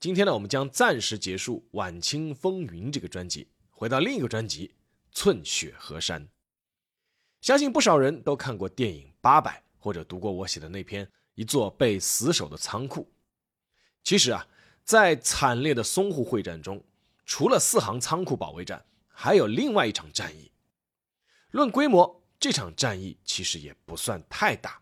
[0.00, 4.68] 今天呢，我们将暂时结束《晚清风云》这个专辑，回到另一个专辑
[5.10, 6.24] 《寸雪河山》。
[7.40, 13.02] 相信不少人都看过电影《八佰》，或者读过我写的那篇《一座被死守的仓库》。
[14.04, 14.46] 其实啊，
[14.84, 16.80] 在惨烈的淞沪会战中，
[17.24, 20.52] 除了四行仓库保卫战，还有另外一场战役。
[21.50, 24.80] 论规模，这场战役其实也不算太大，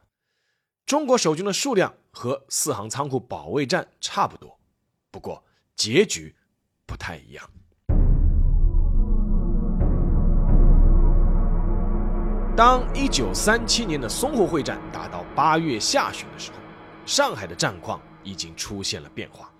[0.84, 4.55] 中国守军的数量和四行仓库保卫战差不多。
[5.16, 5.42] 不过
[5.74, 6.36] 结局
[6.84, 7.42] 不太一样。
[12.54, 16.58] 当一九三七年的淞沪会战打到八月下旬的时候，
[17.06, 19.50] 上海的战况已经出现了变化。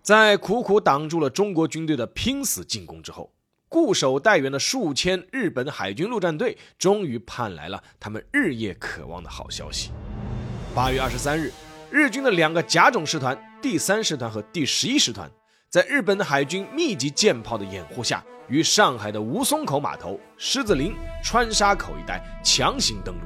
[0.00, 3.30] 在苦苦挡住了中国军队的拼死进攻之后，
[3.68, 9.90] 固守待援的数千日本海军陆战队终于盼来了他们日夜渴望的好消息。
[10.74, 11.52] 八月二十三日。
[11.88, 15.30] 日军的两个甲种师团第三师团和第十一师团，
[15.70, 23.20] 在日本的海军密集舰炮的掩护下，于上海的吴淞口码头、狮子林、川沙口一带强行登陆。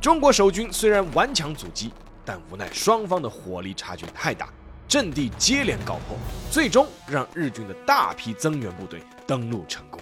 [0.00, 1.92] 中国守军虽然顽强阻击，
[2.24, 4.52] 但无奈双方的火力差距太大，
[4.86, 6.16] 阵地接连告破，
[6.50, 10.00] 最终让日军的大批增援部队登陆成功。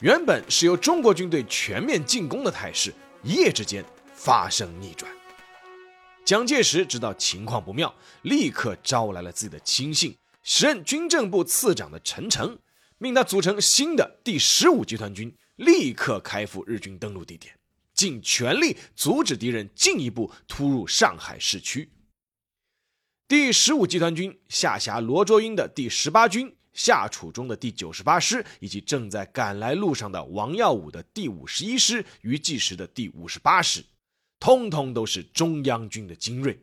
[0.00, 5.10] 原本是由中国军队全面进攻的态势，一夜之间发生逆转。
[6.28, 12.58] 蒋介石知道情况不妙，立刻招来了自己的亲信，时任军政部次长的陈诚，
[12.98, 17.58] 命他组成新的第十五集团军，立刻开赴日军登陆地点，
[17.94, 21.90] 尽全力阻止敌人进一步突入上海市区。
[23.26, 33.82] 第十五集团军下辖罗卓英的第十八军、夏楚中的第九十八师，以及正在赶来路上的王耀武的第五十一师、于继时的第五十八师。
[34.40, 36.60] 通通都是中央军的精锐，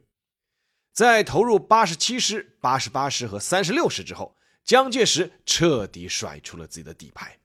[0.93, 7.39] 在投入八十七师、八十八师和三十六师之后，蒋介石彻底甩出了自己的底牌。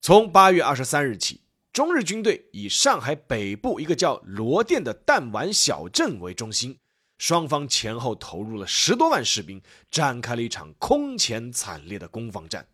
[0.00, 1.42] 从八月二十三日起，
[1.72, 6.78] 中日军队以上海北部一个叫罗店的弹丸小镇为中心，
[7.18, 12.66] 双方前后投入了十多万士兵，展开了一场空前惨烈的攻防战。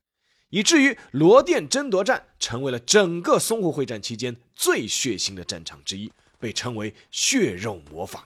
[0.55, 8.23] 以至于罗店争夺战成为了整个淞沪会战期间最血腥的战场之一，被称为“血肉模仿”。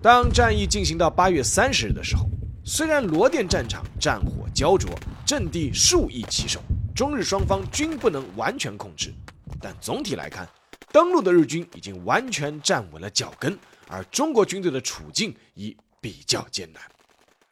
[0.00, 2.24] 当战役进行到八月三十日的时候，
[2.64, 6.62] 虽然罗店战场战火焦灼，阵地数易弃守，
[6.94, 9.12] 中日双方均不能完全控制，
[9.60, 10.48] 但总体来看，
[10.90, 16.82] 登陆的日军已经完全站稳了脚跟，而中国军队的处境已比较艰难。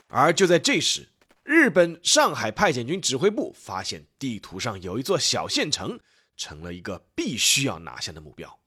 [0.09, 1.07] 而就在这时，
[1.45, 6.01] 日本上海派遣军指挥部发现地图上有一座小县城，
[6.39, 8.59] 成了一个必须要拿下的目标。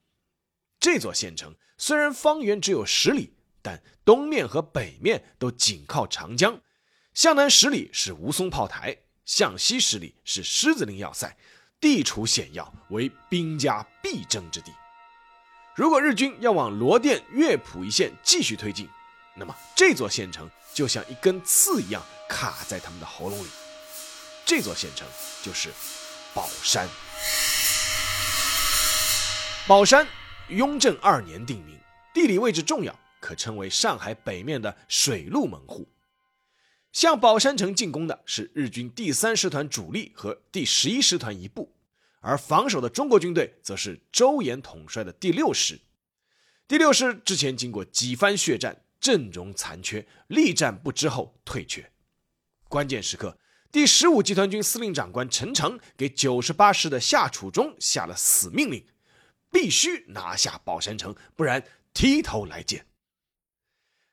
[0.79, 3.33] 这座县城虽然方圆只有十里，
[3.63, 6.61] 但东面和北面都紧靠长江，
[7.15, 8.95] 向南十里是吴淞炮台，
[9.25, 11.35] 向西十里是狮子林要塞，
[11.79, 14.71] 地处险要，为兵家必争之地。
[15.75, 18.87] 如果日军要往罗店、乐浦一线继续推进，
[19.37, 22.03] 那么这座县城就像一根刺一样。
[22.29, 23.47] 卡在他们的喉咙里。
[24.45, 25.07] 这座县城
[25.41, 25.71] 就是
[26.33, 26.85] 宝山。
[29.65, 30.05] 宝山，
[30.49, 31.79] 雍正二年定名，
[32.13, 35.87] 地理位置重要，可称为上海北面的水陆门户。
[36.91, 41.73] 向宝山城进攻的是日军第三师团主力和第十一师团一部，
[42.19, 45.79] 而防守的中国军队则是周延统帅的第六师。
[46.67, 51.91] 第六师之前经过几番血战，阵容残缺，力战不支后退却。
[52.67, 53.37] 关键时刻，
[53.71, 58.85] 第十五集团军司令长官陈诚给九十八师的夏楚中下了死命令：
[59.51, 61.63] 必须拿下宝山城，不然
[61.93, 62.85] 提头来见。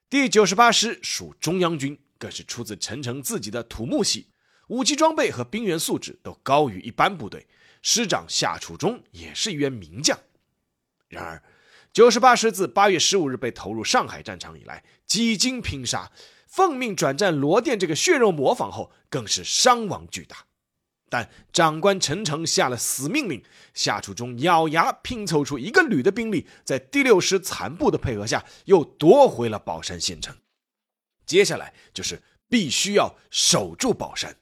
[0.09, 4.29] 第九十八师属中央军，更是出自陈诚自己的土木系，
[4.69, 7.47] 武器装备和兵员素质都高于一般部队。
[7.83, 10.19] 师长夏楚中也是一员名将。
[11.09, 11.43] 然而，
[11.94, 16.11] 九十八师自八月十五日被投入上海战场以来，几经拼杀。
[16.49, 20.46] 奉命转战罗店这个血肉模仿后，更是伤亡巨大。
[21.08, 23.44] 但长官陈诚下了死命令，
[23.75, 30.37] 夏楚中咬牙拼凑出一个旅的兵力，在第六师残部的配合下，又夺回了宝山县城。
[31.25, 34.37] 接下来就是必须要守住宝山。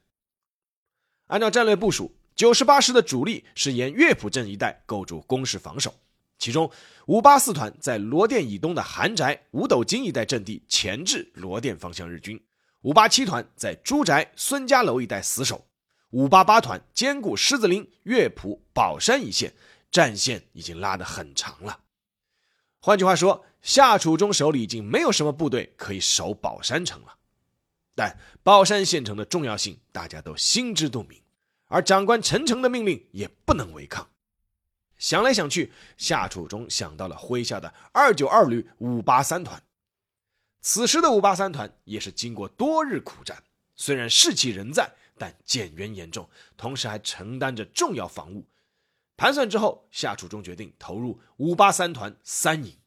[1.27, 5.95] 按照战略部署，九十八师的主力是沿乐浦镇一带构筑工事防守，
[6.43, 6.69] 其中
[7.07, 12.43] 五八四团在罗店以东的韩宅、五斗金一带阵地钳制罗店方向日军，
[12.81, 15.65] 五八七团在朱宅、孙家楼一带死守，
[16.11, 19.55] 五八八团兼顾狮子林、乐浦、宝山一线，
[19.89, 21.79] 战线已经拉得很长了。
[22.81, 27.15] 换句话说，夏楚中手里已经没有什么部队可以守宝山城了。
[27.95, 31.23] 但宝山县城的重要性，大家都心知肚明，
[31.67, 34.09] 而长官陈诚的命令也不能违抗。
[35.03, 39.61] 想来想去，夏楚中想到了麾下的二九二旅五八三团。
[40.61, 43.43] 此时的五八三团也是经过多日苦战，
[43.75, 48.47] 虽然士气仍在，但减员严重，同时还承担着重要防务。
[49.17, 52.79] 盘算之后，夏楚中决定投入五八三团三营。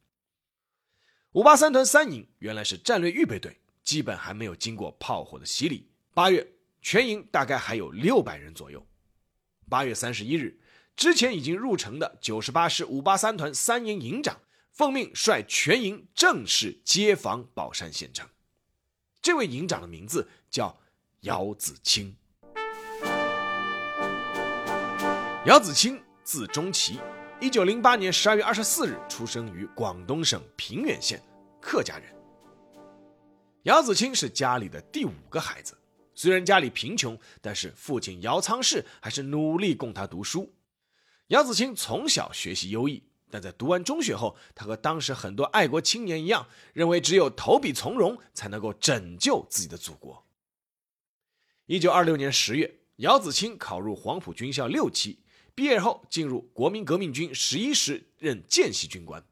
[1.33, 5.91] 五八三团三营原来是战略预备队，基本还没有经过炮火的洗礼。
[6.13, 6.47] 八月，
[6.81, 8.87] 全营大概还有六百人左右。
[9.67, 10.57] 八月三十一日，
[10.95, 14.39] 之前已经入城的九十八师五八三团三营营长
[14.71, 18.27] 奉命率全营正式接防宝山县城。
[19.21, 20.79] 这位营长的名字叫
[21.21, 22.15] 姚子清。
[25.45, 26.01] 姚子清。
[26.23, 26.99] 字中奇，
[27.39, 31.21] 一九零八年十二月二十四日出生于广东省平远县，
[31.61, 32.11] 客家人。
[33.61, 35.77] 姚子清是家里的第五个孩子，
[36.15, 40.51] 虽然家里贫穷，但是父亲姚仓氏还是努力供他读书。
[41.29, 50.25] 姚子清从小学习优异，但在读完中学后，他和当时很多爱国青年一样，认为只有投笔从戎才能够拯救自己的祖国。
[51.65, 55.19] 一九二六年十月，姚子清考入黄埔军校六期。
[55.55, 59.23] 毕业后进入国民革命军十一师任见习军官，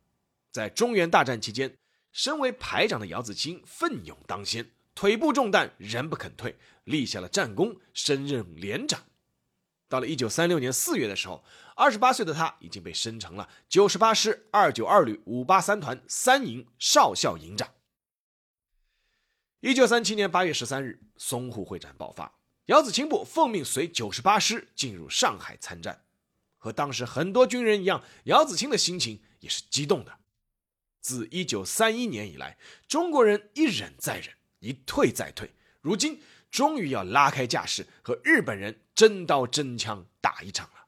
[0.52, 1.78] 在中原大战期间，
[2.14, 6.56] 身为排长的姚子清奋勇当先，腿部中弹仍不肯退，
[6.86, 9.04] 立下了战功，升任连长。
[9.90, 11.44] 到了一九三六年四月的时候，
[11.76, 17.74] 二十八岁的他已经被升成了九十八师二九二旅五八三团三营少校营长。
[19.62, 22.34] 一九三七年八月十三日，淞沪会战爆发，
[22.66, 26.04] 姚子青部奉命随九十八师进入上海参战。
[26.58, 30.20] 和当时很多军人一样，姚子青的心情也是激动的。
[31.02, 40.83] 自一九三一年以来，中国人一忍再忍，一退再退，如今终于要拉开架势，和日本人真刀真枪打一场了。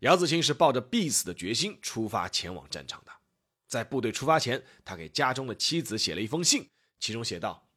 [0.00, 3.12] 姚子青是抱着必死的决心出发前往战场的。
[3.66, 7.68] 在部队出发前，他给家中的妻子写了一封信，其中写道：“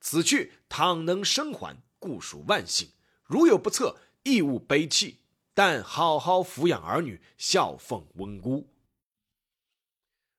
[0.00, 2.88] 此去倘能生还，固属万幸；
[3.24, 5.20] 如有不测，亦勿悲泣。”
[5.56, 8.74] 但好好抚养儿女，孝奉温姑。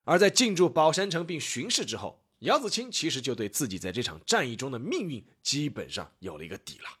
[0.04, 6.98] 而在进驻宝山城并巡视之后，姚子青其实就对自己在这场战役中的命运基本上有了一个底了。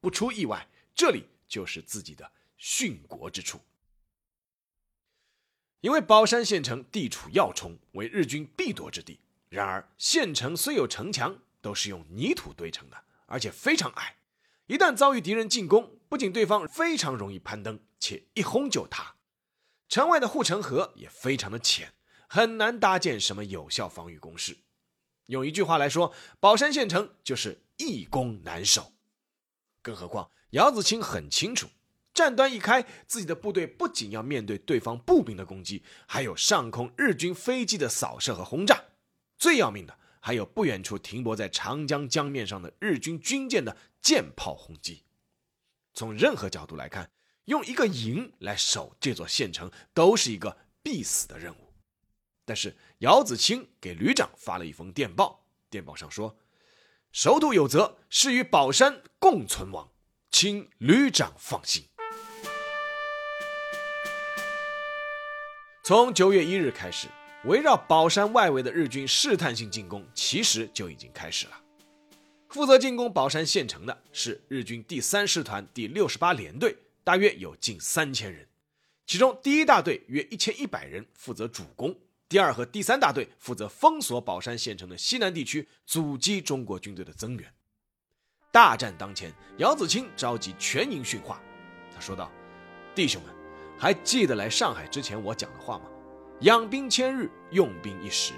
[0.00, 3.60] 不出意外，这里就是自己的殉国之处。
[5.80, 9.20] 因为宝山县城地处要冲，为日军必夺之地。
[9.50, 14.16] 然而，县城虽有城墙，都是用泥土堆成的，而且非常矮。
[14.66, 19.16] 一旦遭遇敌人进攻，不仅对方非常容易攀登，且一轰就塌。
[19.88, 21.92] 城外的护城河也非常的浅，
[22.26, 24.56] 很难搭建什么有效防御工事。
[25.26, 28.92] 用一句话来说，宝山县城就是易攻难守。
[29.82, 31.68] 更何况姚子清很清楚，
[32.14, 38.84] 战端一开，自己的部队不仅要面对对方步兵的攻击，还有上空日军飞机的扫射和轰炸，
[39.36, 39.98] 最要命的。
[40.20, 45.02] 还有不远处停泊在长江江面上的日军军舰的舰炮轰击，
[45.92, 47.10] 从任何角度来看，
[47.44, 51.74] 用一个营来守这座县城都是一个必死的任务。
[52.46, 56.38] 但是姚子青给旅长发了一封电报，电报上说
[57.12, 59.92] ：“守土有责，是与宝山共存亡，
[60.30, 61.84] 请旅长放心。”
[65.86, 67.08] 从九月一日开始。
[67.44, 71.60] 围绕宝山外围的日军试探性进攻其实就已经开始了。
[72.48, 76.74] 负责进攻宝山县城的是日军第三师团第六十八联队，
[77.04, 78.48] 大约有近三千人，
[79.06, 81.94] 其中第一大队约一千一百人负责主攻，
[82.30, 87.52] 第二和第三大队负责封锁宝山县城的西南地区，阻击中国军队的增援。
[88.50, 91.42] 大战当前，姚子清召集全营训话，
[91.94, 92.32] 他说道
[92.96, 93.34] ：“弟兄们，
[93.78, 95.84] 还记得来上海之前我讲的话吗？”
[96.40, 98.32] 养兵千日，用兵一时。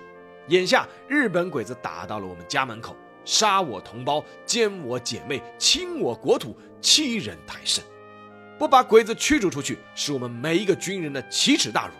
[0.48, 7.82] 眼下日本鬼子打到了我们家门口，杀我同胞，奸我姐妹，侵我国土，欺人太甚。
[8.58, 11.94] 不把鬼子驱逐出去，是我们每一个军人的奇耻大辱。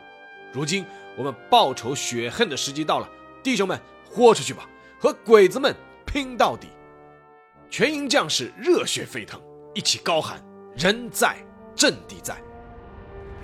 [0.53, 0.85] 如今
[1.17, 3.09] 我们报仇雪恨的时机到了，
[3.43, 4.69] 弟兄们，豁出去吧！
[4.99, 5.75] 和鬼子们
[6.07, 6.69] 拼到底。
[7.69, 9.41] 全营将士热血沸腾，
[9.75, 10.41] 一起高喊
[10.79, 11.37] “人在，
[11.75, 12.41] 阵地在”。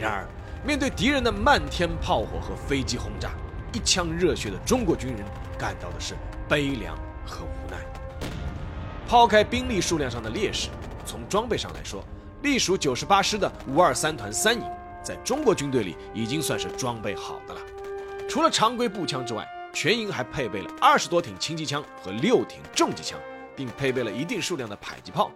[0.03, 0.27] 然而，
[0.67, 3.31] 面对敌人的漫天炮火和飞机轰炸，
[3.73, 5.25] 一腔热血的中国军人
[5.57, 6.17] 感到的是
[6.49, 7.79] 悲凉和无奈。
[9.07, 10.71] 抛开兵力数量上的劣势，
[11.07, 12.03] 从装备上来说，
[12.43, 14.65] 隶属九十八师的五二三团三营，
[15.05, 17.61] 在中国军队里已经算是装备好的了。
[18.29, 23.17] 除了常规步枪之外，全营还配备了二十多挺轻机枪和六挺重机枪。
[23.55, 25.31] 并配备了一定数量的迫击炮，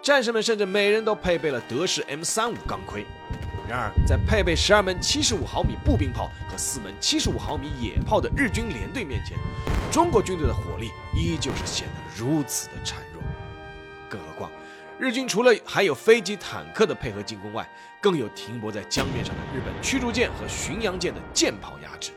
[0.00, 3.04] 战士们甚至每人都配备了德式 M 三五钢盔。
[3.68, 9.36] 然而，在配备十二门七十五毫米步兵炮和四门七十五毫米野炮的日军联队面前，
[9.90, 13.20] 中国军队的火力依旧是显得如此的孱弱。
[14.08, 14.48] 更何况，
[15.00, 17.68] 日军除了还有飞机、坦克的配合进攻外，
[18.00, 22.12] 更有停泊在江面上的日本驱逐舰和巡洋舰的舰炮压制。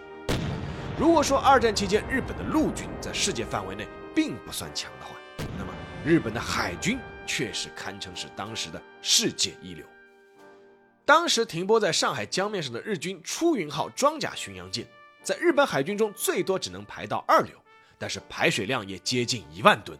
[1.00, 5.16] 如果说二战期间日本的陆军在世界范围内并不算强的话，
[5.58, 5.74] 那么，
[6.06, 9.84] 日本的海军确实堪称是当时的世界一流。
[11.10, 14.88] 当时停泊在上海江面上的日军出云号装甲巡洋舰，
[15.24, 17.56] 在日本海军中最多只能排到二流，
[17.98, 19.98] 但是排水量也接近一万吨，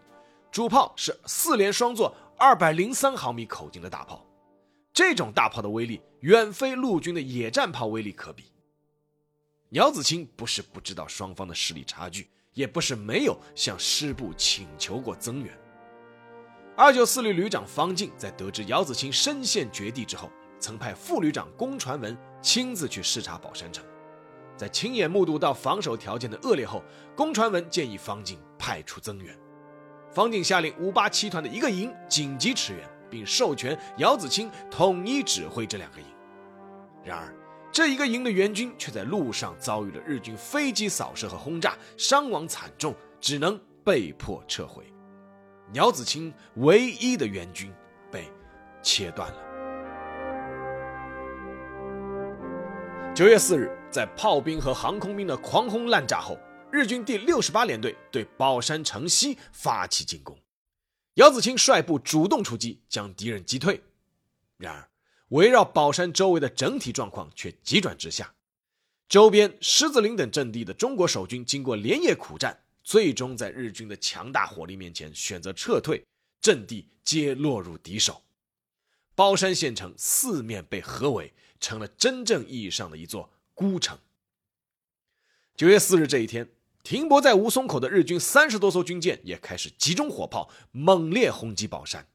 [0.52, 4.24] 主炮是四连双座二百零三毫米口径的大炮，
[4.94, 8.52] 这种大炮的威力远非陆军的野战炮威力可比。
[9.70, 12.30] 姚子青不是不知道双方的实力差距。
[12.54, 15.58] 也不是没有向师部请求过增援。
[16.76, 23.84] 二九四旅旅长方进在得知姚子青身陷绝地之后，曾派副旅长龚传文亲自去视察宝山城。
[24.58, 26.84] 在亲眼目睹到防守条件的恶劣后，
[27.16, 29.38] 龚传文建议方进派出增援。
[30.12, 36.06] 方进下令五八七团的一个营紧急驰援，并授权姚子青统一指挥这两个营。
[37.06, 37.34] 然而，
[37.72, 44.84] 这一个营的援军却在路上遭遇了日军飞机扫射和轰炸，伤亡惨重，只能被迫撤回。
[45.74, 47.72] 姚子青唯一的援军
[48.12, 48.28] 被
[48.82, 49.49] 切断了。
[53.20, 56.40] 九月四日，在炮兵和航空兵的狂轰滥炸后，
[56.72, 60.40] 日军第六十八联队对宝山城西发起进攻，
[61.16, 63.84] 姚子青率部主动出击，将敌人击退。
[64.56, 64.90] 然而，
[65.32, 68.34] 围绕宝山周围的整体状况却急转直下，
[69.10, 76.02] 周边狮子林等阵地的中国守军经过连夜苦战，最终在日军的强大火力面前选择撤退，
[76.40, 78.22] 阵地皆落入敌手，
[79.14, 83.98] 宝山县城四面被合围，成了真正意义上的一座孤城。
[85.56, 86.50] 九月四日这一天，
[86.84, 92.08] 停泊在吴淞口的日军三十多艘军舰也开始集中火炮，猛烈轰击宝山，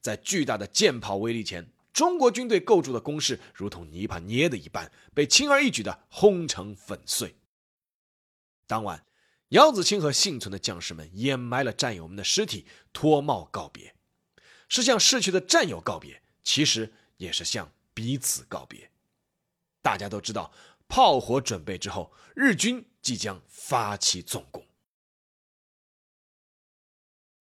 [0.00, 1.70] 在巨大的舰炮威力前。
[1.92, 7.36] 中国军队构筑的工事如同泥巴捏的一般，被轻而易举的轰成粉碎。
[8.66, 9.06] 当晚，
[9.50, 13.94] 姚子青和幸存的将士们掩埋了战友们的尸体，脱帽告别，
[14.68, 18.90] 是向逝去的战友告别，其实也是向彼此告别。
[19.80, 20.52] 大家都知道，
[20.88, 24.62] 炮火准备之后，日军即将发起总攻。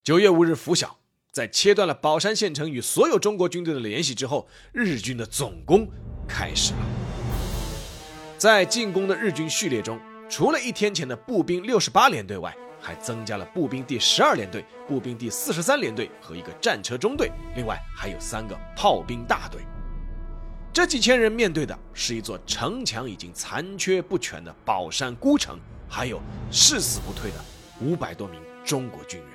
[0.04, 1.00] 九月五日拂晓。
[1.32, 5.88] 在切断了宝山县城与所有中国军队的联系之后，日军的总攻
[6.28, 6.80] 开始了。
[8.38, 19.64] 在进攻的日军序列中，除了一天前的步兵六十八联队外，还增加了步兵第十二联队、步兵第四十三联队和一个战车中队，另外还有三个炮兵大队。
[20.74, 27.38] 这几千人面对的是一座城墙已经残缺不全的宝山孤城，还有誓死不退的
[27.80, 29.30] 五百多名中国军人。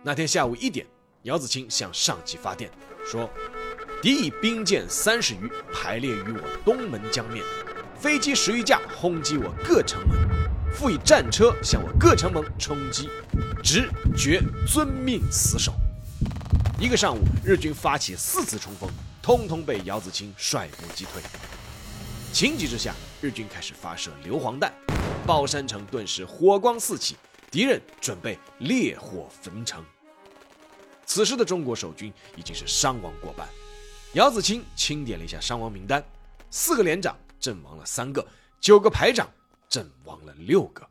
[0.00, 0.86] 那天下午一点，
[1.22, 2.70] 姚子青向上级发电
[3.04, 3.28] 说
[4.00, 7.44] ：“敌以兵舰三十余排列于我东门江面，
[7.98, 10.16] 飞机十余架轰击我各城门，
[10.72, 13.08] 复以战车向我各城门冲击，
[13.60, 15.74] 直觉遵命死守。”
[16.78, 18.88] 一个上午，日军发起四次冲锋，
[19.22, 21.22] 通通被姚子青率部击退。
[22.32, 24.72] 情急之下，日军开始发射硫磺弹，
[25.24, 27.16] 宝山城顿时火光四起。
[27.50, 29.84] 敌人准备烈火焚城。
[31.04, 33.46] 此时的中国守军已经是伤亡过半。
[34.14, 36.02] 姚子青清点了一下伤亡名单：
[36.50, 38.26] 四个连长阵亡了三个，
[38.58, 39.30] 九个排长
[39.68, 40.88] 阵亡了六个。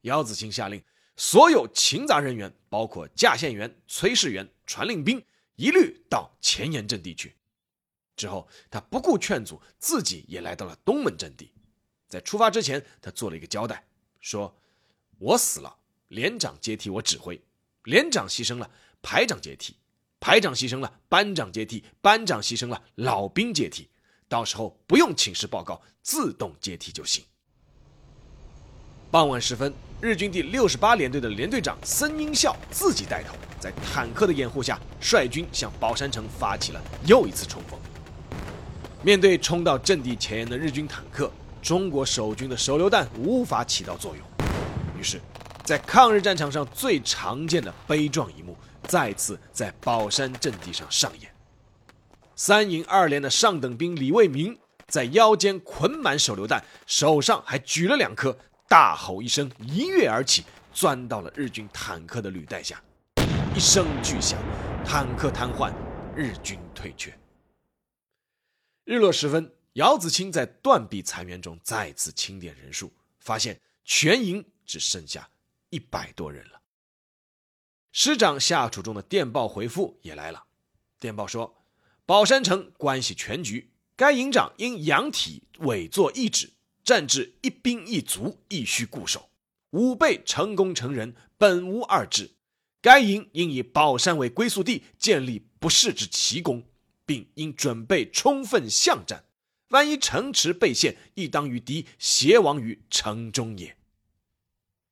[0.00, 0.82] 姚子青下令，
[1.16, 5.22] 所有勤杂人员，包括架线员、炊事员、传令兵，
[5.56, 7.34] 一律到前沿阵地去。
[8.16, 11.52] 之后，他不顾劝阻，自己也来到了东门阵地。
[12.08, 13.84] 在出发之前，他做了一个交代，
[14.20, 14.54] 说。
[15.18, 15.76] 我死了，
[16.08, 17.36] 连长接替我指挥；
[17.84, 18.68] 连长牺牲了，
[19.00, 19.74] 排长接替；
[20.18, 23.88] 排长牺牲了，班长接替；班长牺牲了，老兵接替。
[24.26, 27.24] 到时候不用请示报告，自动接替就行。
[29.12, 37.78] 傍晚时分，日军第六十八联队的连队长森英孝自己带头，在坦克的掩护下，率军向宝山城发起了又一次冲锋。
[39.04, 41.30] 面对冲到阵地前沿的日军坦克，
[41.62, 44.48] 中国守军的手榴弹无法起到作用。
[44.98, 45.20] 于是，
[45.62, 48.56] 在抗日战场上最常见的悲壮一幕，
[48.88, 51.30] 再次在宝山阵地上上演。
[52.34, 58.36] 三营二连的上等兵李卫民在腰间捆满手榴弹，手上还举了两颗，
[58.68, 62.82] 大吼一声，一跃而起，钻到了日军坦克的履带下。
[63.54, 64.42] 一声巨响，
[64.82, 65.70] 坦克瘫痪，
[66.16, 67.14] 日军退却。
[68.84, 72.90] 日落时分，姚子青在断壁残垣中再次清点人数，
[73.20, 75.28] 发现全营只剩下
[75.68, 76.62] 一百多人了。
[77.92, 80.44] 师长夏楚中的电报回复也来了，
[80.98, 81.62] 电报说
[82.06, 86.50] ：“宝山城关系全局，该营长因养体委作一指，
[86.82, 89.28] 战至一兵一卒，亦须固守。
[89.72, 92.30] 吾辈成功成仁，本无二志。
[92.82, 96.64] 该营应以宝山为归宿地，建立不世之奇功。”
[97.04, 99.24] 并应准备充分巷战，
[99.70, 103.76] 万一城池被陷，亦当与敌协亡于城中也。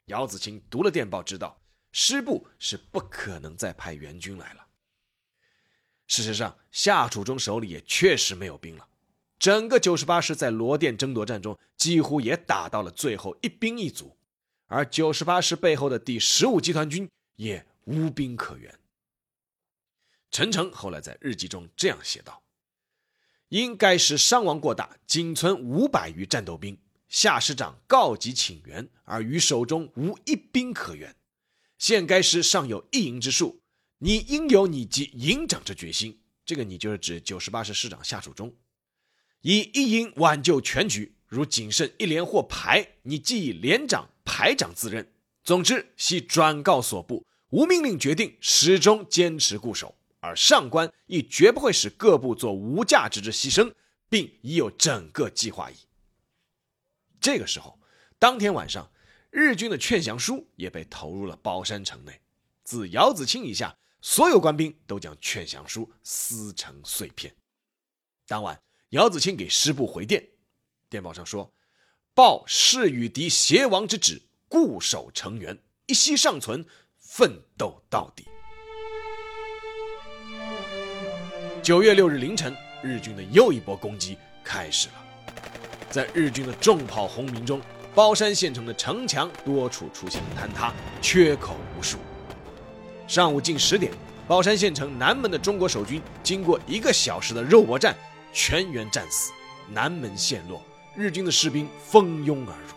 [0.07, 4.67] 姚子青读了电报，知道师部是不可能再派援军来了。
[6.09, 8.89] 事实上，夏楚中手里也确实没有兵了。
[9.39, 14.17] 整个九十八师在罗店争夺战中，几乎也打到了最后一兵一卒，
[14.67, 18.79] 而九十八师背后的第十五集团军也无兵可援。
[20.31, 22.43] 陈诚后来在日记中这样写道
[23.49, 31.17] ：“因该师伤亡过大，仅存五百余战斗兵，夏师长告急请援，而于手中无一兵可援。
[31.79, 33.63] 现该师尚有一营之数，
[33.99, 36.23] 你应有你及营长之决心。
[36.45, 38.55] 这个你就是指九十八师师长夏楚中，
[39.41, 41.17] 以一营挽救全局。
[41.27, 45.13] 如仅剩一连或排，你即以连长、排长自任。
[45.45, 53.73] 总之，系转告所部，无命令决定，始终坚持固守。”而上官亦绝不会使各部做无价值之牺牲，
[54.11, 55.75] 并已有整个计划矣。
[57.19, 57.81] 这个时候，
[58.19, 58.93] 当天晚上，
[59.31, 62.21] 日军的劝降书也被投入了宝山城内。
[62.65, 67.35] 自姚子青以下，所有官兵都将劝降书撕成碎片。
[68.27, 70.29] 当晚，姚子青给师部回电，
[70.91, 71.51] 电报上说
[72.13, 76.67] ：“报誓与敌协王之旨，固守城垣，一息尚存，
[77.13, 78.25] 奋斗到底。”
[81.61, 84.95] 九月六日凌晨，日军的又一波攻击开始了。
[85.91, 87.61] 在日军的重炮轰鸣中，
[87.97, 91.99] 包山县城的城墙多处出现了坍塌，缺口无数。
[93.09, 93.93] 上午近十点，
[94.29, 97.97] 包山县城南门的中国守军经过一个小时的肉搏战，
[98.33, 99.33] 全员战死，
[99.69, 100.63] 南门陷落，
[100.95, 102.75] 日军的士兵蜂拥而入。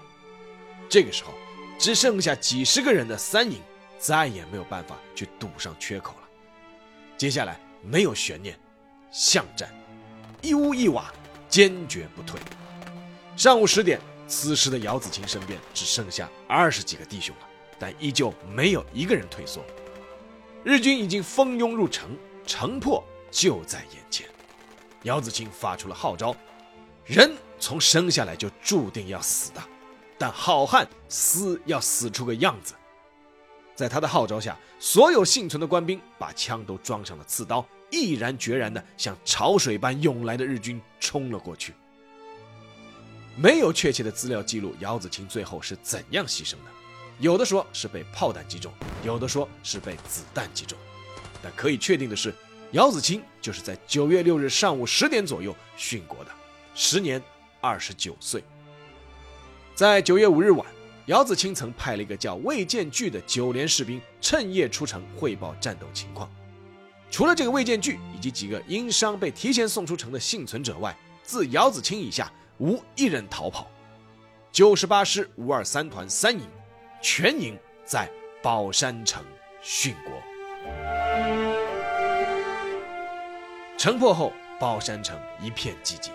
[0.90, 1.32] 这个时候，
[1.78, 3.62] 只剩下几十个人的三营
[4.04, 6.28] 再也没有办法去堵上缺口了。
[7.16, 8.60] 接下来没有悬念。
[9.10, 9.74] 巷战，
[10.42, 11.10] 一屋一瓦，
[11.48, 12.38] 坚决不退。
[13.38, 17.48] 上午十点，此时的姚子青身边只剩下二十几个弟兄了，
[17.80, 19.64] 但依旧没有一个人退缩。
[20.66, 22.10] 日军已经蜂拥入城，
[22.46, 24.28] 城破就在眼前。
[25.04, 26.36] 姚子青发出了号召：
[27.06, 29.64] 人从生下来就注定要死的，
[30.18, 32.74] 但好汉死要死出个样子。
[33.76, 37.66] 在他的号召下，所有幸存的官兵把枪都装上了刺刀。
[37.90, 41.76] 毅然决然地向潮水般涌来的日军冲了过去。
[43.36, 46.72] 没有确切的资料记录姚子青最后是怎样牺牲的，
[47.20, 50.76] 有的说是被炮弹击中，有的说是被子弹击中。
[51.42, 52.34] 但可以确定的是，
[52.72, 56.32] 姚子青就是在九月六日上午十点左右殉国的，
[56.74, 57.22] 时年
[57.62, 58.44] 二十九岁。
[59.76, 60.66] 在九月五日晚，
[61.08, 66.32] 姚子青曾派了一个叫魏建巨的九连士兵趁夜出城汇报战斗情况。
[67.12, 73.68] 除了这个魏建巨以及几个因伤被提前送出城的幸存者外，自姚子青以下无一人逃跑。
[74.50, 76.48] 九十八师五二三团三营，
[77.02, 78.10] 全营在
[78.42, 79.22] 宝山城
[79.62, 80.14] 殉国。
[83.78, 86.14] 城破后，宝山城一片寂静。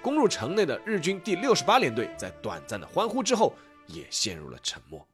[0.00, 3.54] 攻入城内的日军第六十八联队，在短暂的欢呼之后，
[3.86, 5.08] 也陷入了沉默。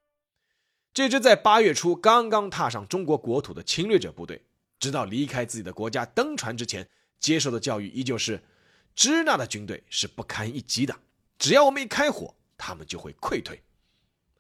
[0.93, 4.43] 这支在八月初刚刚踏上中国国土的侵略者部队。
[4.81, 8.41] 直到离开自己的国家登船之前，接受的教育依旧是：
[8.95, 10.97] 支那的军队是不堪一击的，
[11.37, 13.61] 只要我们一开火，他们就会溃退。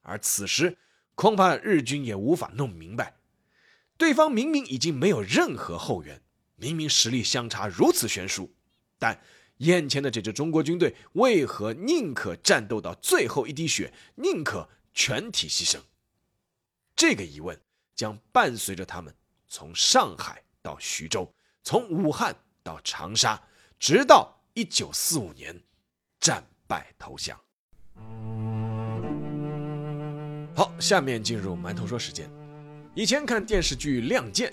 [0.03, 0.79] 而此时，
[1.17, 3.17] 恐怕日军也无法弄明白，
[3.97, 6.23] 对方明明已经没有任何后援，
[6.55, 8.55] 明明实力相差如此悬殊，
[8.97, 9.21] 但
[9.59, 15.79] 眼前的这支中国军队为何宁可战斗到最后一滴血，宁可全体牺牲？
[16.95, 17.59] 这个疑问
[17.95, 19.15] 将伴随着他们
[19.49, 23.41] 从上海到徐州，从武汉到长沙，
[23.79, 25.61] 直到一九四五年
[26.21, 27.39] 战败投降。
[30.55, 32.31] 好，下面进入馒头说时间。
[32.95, 34.51] 以前看电视剧《亮剑》，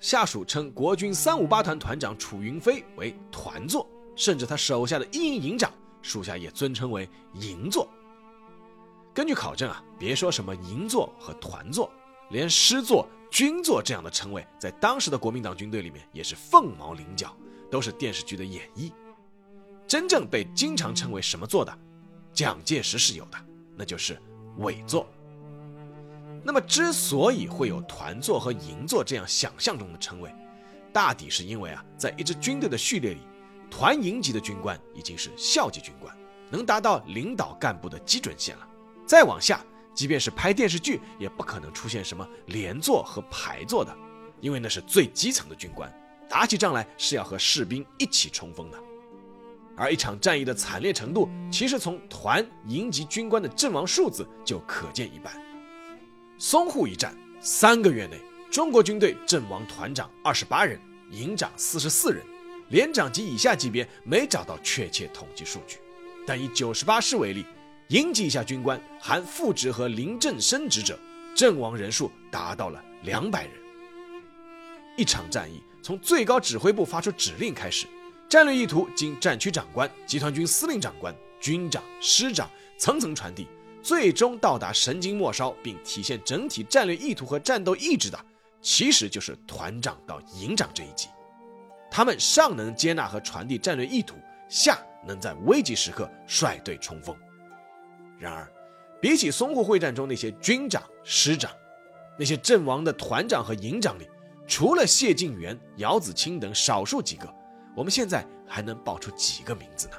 [0.00, 7.88] 下属称国军三五八团团长楚云飞为团座，甚至他手下的一营营长属下也尊称为营座。
[9.14, 11.88] 根据考证啊，别说什么营座和团座，
[12.30, 17.34] 连师座、军座这样的称谓，在当时的国民党军队里面也是凤毛麟角，
[17.70, 18.92] 都是电视剧的演绎。
[19.86, 21.78] 真正被经常称为什么座的，
[22.32, 23.38] 蒋介石是有的，
[23.76, 24.20] 那就是
[24.58, 25.06] 伪座。
[26.42, 30.32] 那么，之所以会有团座和营座这样想象中的称谓，
[30.92, 33.20] 大抵是因为啊，在一支军队的序列里，
[33.70, 36.14] 团营级的军官已经是校级军官，
[36.50, 38.68] 能达到领导干部的基准线了。
[39.06, 43.96] 再往下，即便是拍电视剧，也不可能出现什么连座和排座的，
[44.40, 45.92] 因为那是最基层的军官，
[46.28, 48.78] 打起仗来是要和士兵一起冲锋的。
[49.76, 55.32] 而一场战役的惨烈程度，其实从团营级军官的阵亡数字就可见一斑。
[56.38, 62.24] 淞沪一战三个月内，中国军队阵亡团长二十八人，营长四十四人，
[62.68, 65.78] 连长及以下级别没找到确切统计数据。
[66.26, 67.44] 但以九十八师为例，
[67.88, 70.98] 营级以下军官含副职和临阵升职者，
[71.34, 73.52] 阵亡人数达到了两百人。
[74.96, 77.86] 一场战役从最高指挥部发出指令开始，
[78.28, 83.46] 战略意图经战区长官、集团军司令长官、军长、师长层层传递。
[83.80, 88.26] 最终到达神经末梢并体现整体战略意图和战斗意志的，
[88.60, 91.08] 其实就是团长到营长这一级。
[91.90, 94.16] 他们上能接纳和传递战略意图，
[94.48, 97.16] 下能在危急时刻率队冲锋。
[98.18, 98.50] 然而，
[99.00, 101.50] 比起淞沪会战中那些军长、师长，
[102.18, 104.08] 那些阵亡的团长和营长里，
[104.46, 107.32] 除了谢晋元、姚子青等少数几个，
[107.76, 109.94] 我们现在还能报出几个名字呢？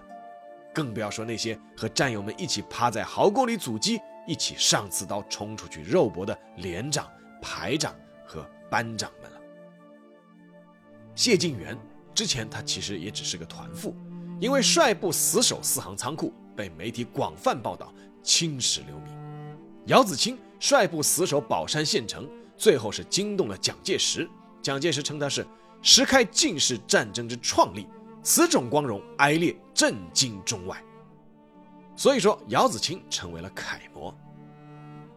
[0.74, 9.39] 更不要说那些和战友们一起趴在壕沟里阻击、一起上刺刀冲出去肉搏的连长、排长和班长们了。
[11.20, 11.78] 谢晋元
[12.16, 13.94] 之前他其实也只是个团副，
[14.40, 19.14] 因为率部死守四行仓库，被媒体广泛报道，青史留名。
[19.88, 24.30] 姚子青率部死守宝山县城，最后是惊动了蒋介石，
[24.62, 25.46] 蒋介石称他是
[25.82, 27.86] 石开进士战争之创立。
[28.24, 30.82] 此种光荣哀烈震惊中外，
[31.98, 34.18] 所以说姚子青成为了楷模。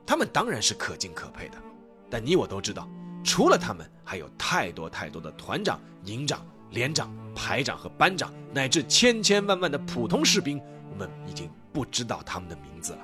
[0.05, 1.59] 他们当然是可敬可佩的，
[2.11, 2.89] 但你我都知道，
[3.25, 12.99] 除了他们，还有太多太多的团长、营长、连长、排长和班长，乃至千千万万的普通士兵，我们已经不知道他们的名字了。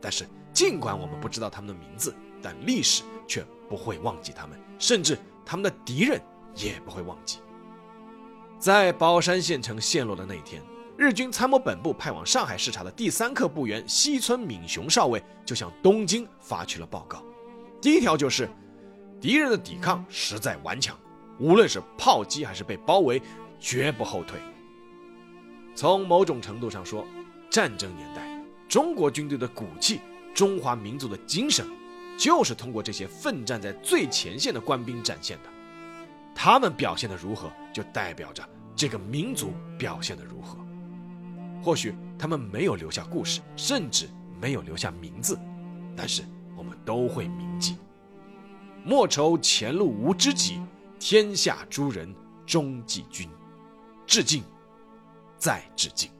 [0.00, 6.20] 但是，尽管我们不知道他们的名字，但历史却不会忘记他们，甚至他们的敌人
[6.54, 7.38] 也不会忘记。
[8.58, 10.62] 在宝山县城陷落的那一天，
[10.96, 17.22] 日军参谋本部派往上海视察的第三课部员西村敏雄少尉就向东京发去了报告。
[17.80, 18.48] 第一条就是，
[19.20, 20.96] 敌人的抵抗实在顽强，
[21.38, 23.20] 无论是炮击还是被包围，
[23.58, 24.40] 绝不后退。
[25.74, 27.04] 从某种程度上说，
[27.50, 30.00] 战争年代中国军队的骨气、
[30.34, 31.66] 中华民族的精神，
[32.16, 35.50] 就是通过这些奋战在最前线的官兵展现的。
[36.34, 40.58] 他们表现的如何，就代表着这个民族表现的如何。
[41.60, 44.08] 或许他们没有留下故事，甚至
[44.40, 45.36] 没有留下名字，
[45.96, 46.22] 但是
[46.56, 47.47] 我们都会铭记。
[48.84, 50.60] 莫愁前路无知己，
[50.98, 52.14] 天下诸人
[52.46, 53.28] 终记君。
[54.06, 54.42] 致敬，
[55.36, 56.10] 再致敬。